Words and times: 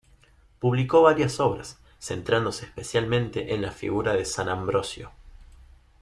Publicó 0.57 1.03
varias 1.03 1.39
obras, 1.39 1.77
centrándose 1.99 2.65
especialmente 2.65 3.53
en 3.53 3.61
la 3.61 3.69
figura 3.71 4.13
de 4.13 4.25
San 4.25 4.49
Ambrosio. 4.49 5.11